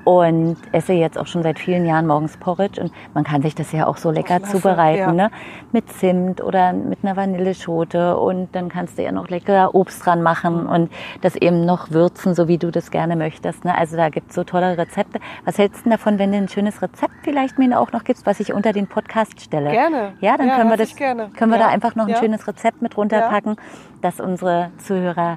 Und 0.08 0.56
esse 0.72 0.94
jetzt 0.94 1.18
auch 1.18 1.26
schon 1.26 1.42
seit 1.42 1.58
vielen 1.58 1.84
Jahren 1.84 2.06
morgens 2.06 2.38
Porridge. 2.38 2.80
Und 2.80 2.92
man 3.12 3.24
kann 3.24 3.42
sich 3.42 3.54
das 3.54 3.72
ja 3.72 3.86
auch 3.86 3.98
so 3.98 4.10
lecker 4.10 4.38
Klasse, 4.38 4.56
zubereiten. 4.56 4.98
ja. 5.00 5.12
Ne? 5.12 5.30
Mit 5.70 5.92
Zimt 5.92 6.42
oder 6.42 6.72
mit 6.72 7.00
einer 7.02 7.14
Vanilleschote. 7.14 8.16
Und 8.16 8.54
dann 8.56 8.70
kannst 8.70 8.96
du 8.96 9.02
ja 9.02 9.12
noch 9.12 9.28
lecker 9.28 9.74
Obst 9.74 10.06
dran 10.06 10.22
machen 10.22 10.66
und 10.66 10.90
das 11.20 11.36
eben 11.36 11.66
noch 11.66 11.90
würzen, 11.90 12.34
so 12.34 12.48
wie 12.48 12.56
du 12.56 12.70
das 12.70 12.90
gerne 12.90 13.16
möchtest. 13.16 13.66
Ne? 13.66 13.76
Also 13.76 13.98
da 13.98 14.08
gibt 14.08 14.30
es 14.30 14.34
so 14.36 14.44
tolle 14.44 14.78
Rezepte. 14.78 15.20
Was 15.44 15.58
hältst 15.58 15.80
du 15.80 15.82
denn 15.84 15.92
davon, 15.98 16.18
wenn 16.18 16.32
du 16.32 16.38
ein 16.38 16.48
schönes 16.48 16.80
Rezept 16.80 17.12
vielleicht 17.22 17.58
mir 17.58 17.78
auch 17.78 17.92
noch 17.92 18.04
gibst, 18.04 18.24
was 18.24 18.40
ich 18.40 18.54
unter 18.54 18.72
den 18.72 18.86
Podcast 18.86 19.38
stelle? 19.42 19.72
Gerne. 19.72 20.14
Ja, 20.22 20.38
dann 20.38 20.48
Ja, 20.48 20.56
können 20.56 20.70
wir 20.70 20.78
das, 20.78 20.96
können 20.96 21.28
wir 21.50 21.58
Ja. 21.58 21.64
da 21.64 21.68
einfach 21.68 21.94
noch 21.96 22.08
ein 22.08 22.16
schönes 22.16 22.48
Rezept 22.48 22.80
mit 22.80 22.96
runterpacken, 22.96 23.56
dass 24.00 24.20
unsere 24.20 24.70
Zuhörer 24.78 25.36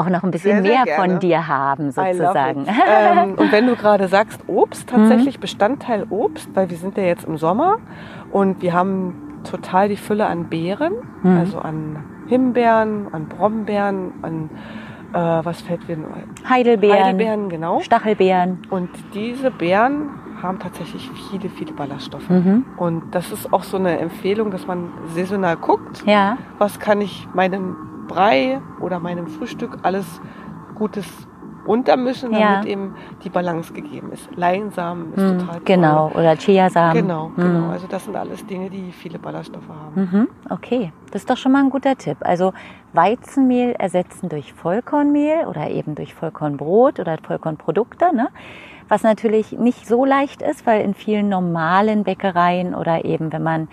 auch 0.00 0.08
noch 0.08 0.22
ein 0.22 0.30
bisschen 0.30 0.62
Sehr, 0.62 0.72
sehr 0.72 0.84
mehr 0.86 0.96
von 0.96 1.04
gerne. 1.06 1.18
dir 1.20 1.46
haben, 1.48 1.90
sozusagen. 1.90 2.66
ähm, 2.66 3.34
und 3.36 3.52
wenn 3.52 3.66
du 3.66 3.76
gerade 3.76 4.08
sagst 4.08 4.40
Obst, 4.48 4.88
tatsächlich 4.88 5.38
Bestandteil 5.40 6.06
Obst, 6.10 6.48
weil 6.54 6.70
wir 6.70 6.76
sind 6.76 6.96
ja 6.96 7.04
jetzt 7.04 7.24
im 7.26 7.36
Sommer 7.36 7.76
und 8.32 8.62
wir 8.62 8.72
haben 8.72 9.14
total 9.44 9.88
die 9.88 9.96
Fülle 9.96 10.26
an 10.26 10.44
Beeren, 10.48 10.92
Mhm. 11.22 11.36
also 11.38 11.58
an 11.58 12.04
Himbeeren, 12.28 13.08
an 13.12 13.26
Brombeeren, 13.26 14.12
an 14.22 14.50
äh, 15.12 15.44
was 15.44 15.60
fällt 15.62 15.86
mir 15.88 15.96
ein? 15.96 16.04
Heidelbeeren, 16.48 16.98
Heidelbeeren, 17.04 17.48
genau. 17.48 17.80
Stachelbeeren. 17.80 18.58
Und 18.70 18.88
diese 19.12 19.50
Beeren 19.50 20.10
haben 20.40 20.58
tatsächlich 20.60 21.10
viele, 21.30 21.50
viele 21.50 21.72
Ballaststoffe. 21.72 22.30
Mhm. 22.30 22.64
Und 22.76 23.14
das 23.14 23.30
ist 23.32 23.52
auch 23.52 23.62
so 23.64 23.76
eine 23.76 23.98
Empfehlung, 23.98 24.50
dass 24.52 24.66
man 24.66 24.88
saisonal 25.14 25.56
guckt, 25.56 26.02
Ja, 26.06 26.38
was 26.58 26.78
kann 26.78 27.00
ich 27.00 27.26
meinem 27.34 27.76
Brei 28.14 28.60
oder 28.80 28.98
meinem 28.98 29.28
Frühstück 29.28 29.78
alles 29.82 30.20
Gutes 30.74 31.06
untermischen, 31.64 32.32
Ja. 32.32 32.54
damit 32.56 32.66
eben 32.66 32.94
die 33.22 33.28
Balance 33.28 33.72
gegeben 33.72 34.10
ist. 34.12 34.28
Leinsamen 34.34 35.12
ist 35.14 35.22
Mhm, 35.22 35.38
total 35.38 35.54
toll. 35.56 35.62
genau. 35.64 36.08
Oder 36.10 36.36
Chiasamen. 36.36 37.02
Genau, 37.02 37.28
Mhm. 37.36 37.42
genau. 37.42 37.68
Also 37.70 37.86
das 37.86 38.04
sind 38.04 38.16
alles 38.16 38.44
Dinge, 38.46 38.68
die 38.70 38.90
viele 38.90 39.18
Ballaststoffe 39.20 39.68
haben. 39.68 39.94
Mhm, 40.10 40.28
okay, 40.48 40.92
das 41.12 41.22
ist 41.22 41.30
doch 41.30 41.36
schon 41.36 41.52
mal 41.52 41.62
ein 41.62 41.70
guter 41.70 41.96
Tipp. 41.96 42.16
Also 42.22 42.52
Weizenmehl 42.94 43.72
ersetzen 43.78 44.28
durch 44.28 44.52
Vollkornmehl 44.54 45.46
oder 45.46 45.70
eben 45.70 45.94
durch 45.94 46.14
Vollkornbrot 46.14 46.98
oder 46.98 47.16
Vollkornprodukte, 47.24 48.14
ne? 48.14 48.28
was 48.88 49.04
natürlich 49.04 49.52
nicht 49.52 49.86
so 49.86 50.04
leicht 50.04 50.42
ist, 50.42 50.66
weil 50.66 50.80
in 50.82 50.94
vielen 50.94 51.28
normalen 51.28 52.02
Bäckereien 52.02 52.74
oder 52.74 53.04
eben 53.04 53.32
wenn 53.32 53.44
man 53.44 53.68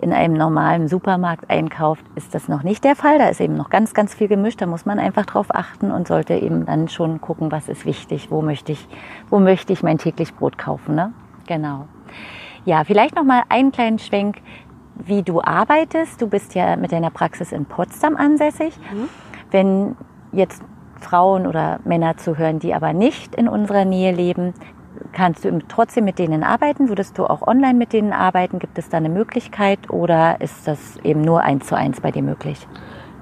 in 0.00 0.12
einem 0.12 0.34
normalen 0.34 0.88
Supermarkt 0.88 1.50
einkauft, 1.50 2.04
ist 2.14 2.34
das 2.34 2.48
noch 2.48 2.62
nicht 2.62 2.84
der 2.84 2.96
Fall. 2.96 3.18
Da 3.18 3.28
ist 3.28 3.40
eben 3.40 3.56
noch 3.56 3.70
ganz, 3.70 3.94
ganz 3.94 4.14
viel 4.14 4.28
gemischt. 4.28 4.60
Da 4.60 4.66
muss 4.66 4.86
man 4.86 4.98
einfach 4.98 5.26
drauf 5.26 5.46
achten 5.50 5.90
und 5.90 6.08
sollte 6.08 6.34
eben 6.34 6.66
dann 6.66 6.88
schon 6.88 7.20
gucken, 7.20 7.52
was 7.52 7.68
ist 7.68 7.84
wichtig, 7.84 8.30
wo 8.30 8.42
möchte 8.42 8.72
ich, 8.72 8.88
wo 9.28 9.38
möchte 9.38 9.72
ich 9.72 9.82
mein 9.82 9.98
täglich 9.98 10.34
Brot 10.34 10.58
kaufen. 10.58 10.94
Ne? 10.94 11.12
Genau. 11.46 11.86
Ja, 12.64 12.84
vielleicht 12.84 13.14
noch 13.16 13.24
mal 13.24 13.42
einen 13.48 13.72
kleinen 13.72 13.98
Schwenk, 13.98 14.40
wie 14.96 15.22
du 15.22 15.42
arbeitest. 15.42 16.20
Du 16.20 16.28
bist 16.28 16.54
ja 16.54 16.76
mit 16.76 16.92
deiner 16.92 17.10
Praxis 17.10 17.52
in 17.52 17.64
Potsdam 17.64 18.16
ansässig. 18.16 18.78
Wenn 19.50 19.96
jetzt 20.32 20.62
Frauen 21.00 21.46
oder 21.46 21.80
Männer 21.84 22.16
zuhören, 22.16 22.58
die 22.58 22.74
aber 22.74 22.92
nicht 22.92 23.34
in 23.34 23.48
unserer 23.48 23.84
Nähe 23.84 24.12
leben, 24.12 24.54
kannst 25.12 25.44
du 25.44 25.58
trotzdem 25.68 26.04
mit 26.04 26.18
denen 26.18 26.42
arbeiten? 26.42 26.88
Würdest 26.88 27.18
du 27.18 27.26
auch 27.26 27.46
online 27.46 27.74
mit 27.74 27.92
denen 27.92 28.12
arbeiten? 28.12 28.58
Gibt 28.58 28.78
es 28.78 28.88
da 28.88 28.96
eine 28.96 29.08
Möglichkeit 29.08 29.90
oder 29.90 30.40
ist 30.40 30.66
das 30.66 30.96
eben 31.04 31.20
nur 31.22 31.42
eins 31.42 31.66
zu 31.66 31.76
eins 31.76 32.00
bei 32.00 32.10
dir 32.10 32.22
möglich? 32.22 32.66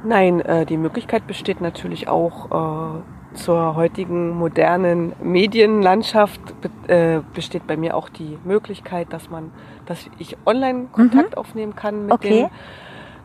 Nein, 0.05 0.41
äh, 0.41 0.65
die 0.65 0.77
Möglichkeit 0.77 1.27
besteht 1.27 1.61
natürlich 1.61 2.09
auch 2.09 2.97
äh, 2.97 3.35
zur 3.35 3.77
heutigen 3.77 4.31
modernen 4.31 5.13
Medienlandschaft 5.23 6.41
äh, 6.87 7.21
besteht 7.35 7.67
bei 7.67 7.77
mir 7.77 7.97
auch 7.97 8.09
die 8.09 8.39
Möglichkeit, 8.45 9.13
dass 9.13 9.31
man, 9.31 9.51
dass 9.87 10.09
ich 10.19 10.37
online 10.47 10.87
Kontakt 10.93 11.37
aufnehmen 11.37 11.75
kann 11.75 12.07
mit 12.07 12.13
Okay. 12.13 12.29
den 12.29 12.49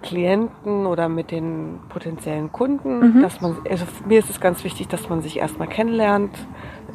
Klienten 0.01 0.85
oder 0.85 1.09
mit 1.09 1.31
den 1.31 1.79
potenziellen 1.89 2.51
Kunden. 2.51 3.17
Mhm. 3.17 3.21
Dass 3.21 3.39
man, 3.41 3.57
also 3.69 3.85
mir 4.05 4.19
ist 4.19 4.29
es 4.29 4.39
ganz 4.39 4.63
wichtig, 4.63 4.87
dass 4.89 5.09
man 5.09 5.21
sich 5.21 5.39
erstmal 5.39 5.67
kennenlernt 5.67 6.35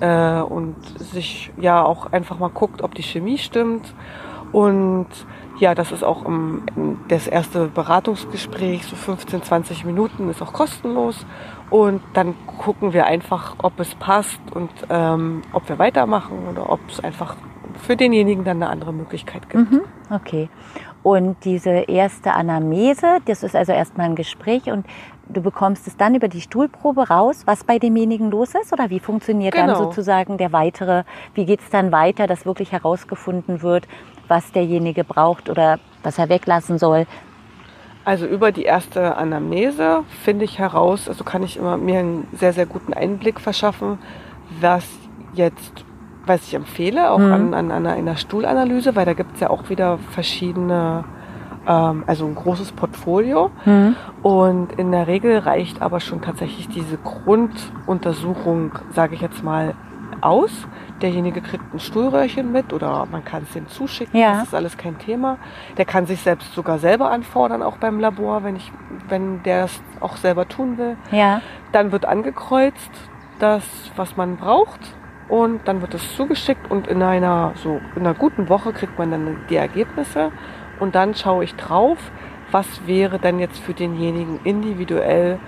äh, 0.01 0.41
und 0.41 0.77
sich 0.99 1.53
ja 1.59 1.85
auch 1.85 2.13
einfach 2.13 2.39
mal 2.39 2.51
guckt, 2.51 2.83
ob 2.83 2.95
die 2.95 3.03
Chemie 3.03 3.39
stimmt. 3.39 3.95
Und 4.53 5.09
ja, 5.59 5.75
das 5.75 5.93
ist 5.93 6.05
auch 6.05 6.25
im, 6.25 6.63
das 7.09 7.27
erste 7.27 7.67
Beratungsgespräch, 7.67 8.85
so 8.85 8.97
15, 8.97 9.43
20 9.43 9.85
Minuten, 9.85 10.31
ist 10.31 10.41
auch 10.41 10.53
kostenlos. 10.53 11.27
Und 11.71 12.01
dann 12.15 12.35
gucken 12.47 12.93
wir 12.93 13.07
einfach, 13.07 13.57
ob 13.59 13.79
es 13.81 13.95
passt 13.95 14.41
und 14.55 14.71
ähm, 14.89 15.43
ob 15.53 15.69
wir 15.69 15.79
weitermachen 15.79 16.49
oder 16.51 16.71
ob 16.71 16.81
es 16.89 17.01
einfach 17.01 17.37
für 17.83 17.97
denjenigen 17.97 18.45
dann 18.45 18.63
eine 18.63 18.71
andere 18.71 18.93
Möglichkeit 18.93 19.51
gibt. 19.51 19.71
Mhm, 19.71 19.83
okay. 20.11 20.49
Und 21.03 21.45
diese 21.45 21.71
erste 21.71 22.33
Anamnese, 22.33 23.19
das 23.27 23.43
ist 23.43 23.55
also 23.55 23.73
erstmal 23.73 24.07
ein 24.07 24.17
Gespräch 24.17 24.71
und 24.71 24.87
du 25.29 25.41
bekommst 25.41 25.87
es 25.87 25.97
dann 25.97 26.15
über 26.15 26.29
die 26.29 26.41
Stuhlprobe 26.41 27.09
raus, 27.09 27.43
was 27.47 27.65
bei 27.65 27.79
demjenigen 27.79 28.31
los 28.31 28.55
ist 28.55 28.73
oder 28.73 28.91
wie 28.91 29.01
funktioniert 29.01 29.55
dann 29.55 29.67
Genau. 29.69 29.79
sozusagen 29.85 30.39
der 30.39 30.53
weitere, 30.53 31.05
wie 31.35 31.45
geht 31.45 31.61
es 31.61 31.71
dann 31.71 31.93
weiter, 31.93 32.27
dass 32.27 32.47
wirklich 32.47 32.73
herausgefunden 32.73 33.63
wird, 33.63 33.87
was 34.29 34.53
derjenige 34.53 35.05
braucht 35.05 35.49
oder 35.51 35.79
was 36.03 36.19
er 36.19 36.29
weglassen 36.29 36.79
soll. 36.79 37.07
Also 38.05 38.25
über 38.27 38.53
die 38.53 38.63
erste 38.63 39.17
Anamnese 39.17 40.05
finde 40.25 40.45
ich 40.47 40.59
heraus, 40.59 41.09
also 41.09 41.25
kann 41.25 41.43
ich 41.43 41.57
immer 41.59 41.77
mir 41.77 41.99
einen 42.01 42.27
sehr, 42.33 42.53
sehr 42.55 42.65
guten 42.67 42.95
Einblick 42.95 43.39
verschaffen, 43.39 43.99
was 44.61 44.87
jetzt, 45.35 45.85
was 46.25 46.43
ich 46.47 46.55
empfehle, 46.55 47.11
auch 47.11 47.19
Mhm. 47.19 47.33
an, 47.33 47.55
an, 47.55 47.71
einer, 47.71 47.93
einer 47.93 48.17
Stuhlanalyse, 48.17 48.97
weil 48.97 49.05
da 49.05 49.13
gibt 49.13 49.35
es 49.35 49.41
ja 49.41 49.51
auch 49.51 49.69
wieder 49.69 49.99
verschiedene, 50.13 51.05
ähm, 51.69 52.05
also 52.07 52.27
ein 52.27 52.35
großes 52.35 52.73
Portfolio. 52.73 53.51
Hm. 53.65 53.95
Und 54.23 54.73
in 54.73 54.91
der 54.91 55.07
Regel 55.07 55.39
reicht 55.39 55.83
aber 55.83 56.01
schon 56.01 56.23
tatsächlich 56.23 56.69
diese 56.69 56.97
Grunduntersuchung, 56.97 58.73
sage 58.93 59.15
ich 59.15 59.21
jetzt 59.21 59.45
mal, 59.45 59.75
aus. 60.21 60.51
Derjenige 61.03 61.41
kriegt 61.41 61.73
ein 61.73 61.79
Stuhlröhrchen 61.79 62.51
mit 62.51 62.73
oder 62.73 63.07
man 63.11 63.25
kann 63.25 63.45
es 63.49 63.55
ihm 63.55 63.69
zuschicken. 63.69 64.19
Ja. 64.19 64.39
Das 64.39 64.49
ist 64.49 64.55
alles 64.55 64.77
kein 64.77 64.99
Thema. 64.99 65.39
Der 65.77 65.85
kann 65.85 66.07
sich 66.07 66.21
selbst 66.21 66.53
sogar 66.55 66.79
selber 66.79 67.11
anfordern, 67.11 67.63
auch 67.63 67.77
beim 67.77 68.01
Labor, 68.01 68.43
wenn, 68.43 68.57
ich, 68.57 68.73
wenn 69.09 69.43
der 69.45 69.67
es 69.67 69.81
auch 70.01 70.17
selber 70.17 70.49
tun 70.49 70.79
will. 70.79 70.97
Ja. 71.13 71.41
Dann 71.71 71.93
wird 71.93 72.05
angekreuzt, 72.05 72.91
das, 73.39 73.65
was 73.95 74.17
man 74.17 74.37
braucht. 74.37 74.81
Und 75.29 75.69
dann 75.69 75.83
wird 75.83 75.93
es 75.93 76.17
zugeschickt 76.17 76.71
und 76.71 76.87
in 76.87 77.03
einer, 77.03 77.53
so, 77.57 77.81
in 77.95 78.07
einer 78.07 78.15
guten 78.15 78.49
Woche 78.49 78.73
kriegt 78.73 78.99
man 78.99 79.11
dann 79.11 79.37
die 79.51 79.57
Ergebnisse. 79.57 80.33
Und 80.81 80.95
dann 80.95 81.15
schaue 81.15 81.45
ich 81.45 81.55
drauf, 81.57 81.99
was 82.51 82.67
wäre 82.87 83.19
denn 83.19 83.39
jetzt 83.39 83.59
für 83.59 83.75
denjenigen 83.75 84.41
individuell 84.45 85.39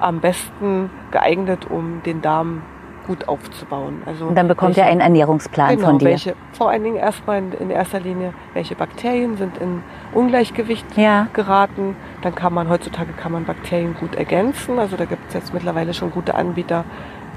am 0.00 0.20
besten 0.20 0.90
geeignet, 1.10 1.66
um 1.70 2.02
den 2.04 2.22
Darm 2.22 2.62
gut 3.06 3.26
aufzubauen. 3.26 4.02
Also 4.04 4.26
Und 4.26 4.34
dann 4.34 4.48
bekommt 4.48 4.76
welche- 4.76 4.82
er 4.86 4.92
einen 4.92 5.00
Ernährungsplan 5.00 5.76
genau, 5.76 5.88
von 5.88 5.98
dir. 5.98 6.06
Welche, 6.08 6.34
vor 6.52 6.68
allen 6.70 6.84
Dingen 6.84 6.96
erstmal 6.96 7.38
in, 7.38 7.52
in 7.52 7.70
erster 7.70 8.00
Linie, 8.00 8.34
welche 8.52 8.74
Bakterien 8.74 9.36
sind 9.38 9.56
in 9.58 9.82
Ungleichgewicht 10.12 10.84
Ja. 10.96 11.26
geraten. 11.32 11.96
Dann 12.20 12.34
kann 12.34 12.52
man, 12.52 12.68
heutzutage 12.68 13.12
kann 13.12 13.32
man 13.32 13.44
Bakterien 13.44 13.94
gut 13.98 14.14
ergänzen. 14.14 14.78
Also 14.78 14.96
da 14.96 15.06
gibt 15.06 15.26
es 15.28 15.34
jetzt 15.34 15.54
mittlerweile 15.54 15.94
schon 15.94 16.10
gute 16.10 16.34
Anbieter, 16.34 16.84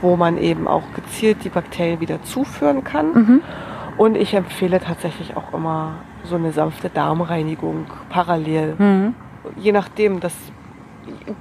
wo 0.02 0.18
man 0.18 0.38
eben 0.38 0.68
auch 0.68 0.84
gezielt 0.94 1.44
die 1.46 1.50
Bakterien 1.50 2.02
wieder 2.02 2.22
zuführen 2.24 2.84
kann. 2.84 3.14
Mhm. 3.14 3.42
Und 3.98 4.18
ich 4.18 4.34
empfehle 4.34 4.80
tatsächlich 4.82 5.38
auch 5.38 5.54
immer 5.54 5.94
so 6.24 6.36
eine 6.36 6.52
sanfte 6.52 6.90
Darmreinigung 6.90 7.86
parallel. 8.10 8.76
Mhm. 8.78 9.16
Je 9.58 9.72
nachdem, 9.72 10.20
das, 10.20 10.34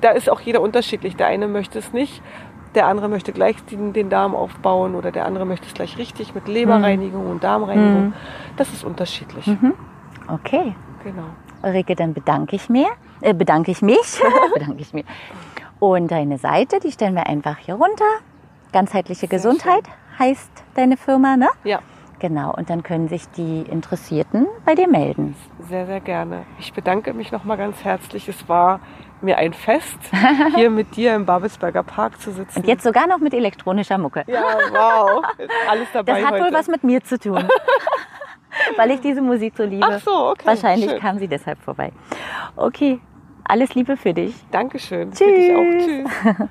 da 0.00 0.10
ist 0.10 0.30
auch 0.30 0.40
jeder 0.40 0.60
unterschiedlich. 0.60 1.16
Der 1.16 1.26
eine 1.26 1.48
möchte 1.48 1.78
es 1.78 1.92
nicht, 1.92 2.22
der 2.74 2.86
andere 2.86 3.08
möchte 3.08 3.32
gleich 3.32 3.56
den, 3.64 3.92
den 3.92 4.10
Darm 4.10 4.34
aufbauen 4.34 4.94
oder 4.94 5.10
der 5.10 5.26
andere 5.26 5.44
möchte 5.44 5.66
es 5.66 5.74
gleich 5.74 5.98
richtig 5.98 6.34
mit 6.34 6.48
Leberreinigung 6.48 7.28
und 7.28 7.42
Darmreinigung. 7.44 8.08
Mhm. 8.08 8.12
Das 8.56 8.72
ist 8.72 8.84
unterschiedlich. 8.84 9.46
Mhm. 9.46 9.74
Okay. 10.28 10.74
Genau. 11.02 11.24
Ulrike, 11.62 11.94
dann 11.94 12.14
bedanke 12.14 12.56
ich 12.56 12.68
mir, 12.68 12.88
äh, 13.20 13.34
bedanke 13.34 13.70
ich 13.70 13.82
mich, 13.82 14.20
bedanke 14.54 14.80
ich 14.80 14.92
mir. 14.92 15.04
Und 15.78 16.10
deine 16.10 16.38
Seite, 16.38 16.78
die 16.80 16.92
stellen 16.92 17.14
wir 17.14 17.26
einfach 17.26 17.58
hier 17.58 17.74
runter. 17.74 18.04
Ganzheitliche 18.72 19.28
Gesundheit 19.28 19.84
heißt 20.18 20.50
deine 20.74 20.96
Firma, 20.96 21.36
ne? 21.36 21.48
Ja, 21.64 21.80
Genau. 22.20 22.54
Und 22.54 22.70
dann 22.70 22.82
können 22.82 23.08
sich 23.08 23.28
die 23.30 23.62
Interessierten 23.62 24.46
bei 24.64 24.74
dir 24.74 24.88
melden. 24.88 25.34
sehr, 25.68 25.86
sehr 25.86 26.00
gerne. 26.00 26.44
Ich 26.58 26.72
bedanke 26.72 27.12
mich 27.14 27.32
nochmal 27.32 27.56
ganz 27.56 27.82
herzlich. 27.82 28.28
Es 28.28 28.48
war 28.48 28.80
mir 29.22 29.36
ein 29.38 29.52
Fest, 29.52 29.98
hier 30.54 30.70
mit 30.70 30.96
dir 30.96 31.14
im 31.14 31.26
Babelsberger 31.26 31.82
Park 31.82 32.20
zu 32.20 32.30
sitzen. 32.30 32.60
Und 32.60 32.66
jetzt 32.66 32.82
sogar 32.84 33.06
noch 33.06 33.18
mit 33.18 33.34
elektronischer 33.34 33.98
Mucke. 33.98 34.24
Ja, 34.26 34.42
wow. 34.70 35.22
Ist 35.38 35.50
alles 35.68 35.88
dabei 35.92 36.12
Das 36.12 36.24
hat 36.24 36.32
heute. 36.32 36.44
wohl 36.44 36.52
was 36.52 36.68
mit 36.68 36.84
mir 36.84 37.02
zu 37.02 37.18
tun. 37.18 37.42
Weil 38.76 38.90
ich 38.92 39.00
diese 39.00 39.22
Musik 39.22 39.54
so 39.56 39.64
liebe. 39.64 39.86
Ach 39.88 40.00
so, 40.00 40.30
okay. 40.30 40.46
Wahrscheinlich 40.46 40.90
schön. 40.90 41.00
kam 41.00 41.18
sie 41.18 41.28
deshalb 41.28 41.58
vorbei. 41.62 41.92
Okay. 42.56 43.00
Alles 43.44 43.74
Liebe 43.74 43.96
für 43.96 44.12
dich. 44.14 44.34
Dankeschön. 44.50 45.12
Für 45.12 45.24
dich 45.24 45.54
auch. 45.54 45.86
Tschüss. 45.86 46.36
Tschüss. 46.36 46.48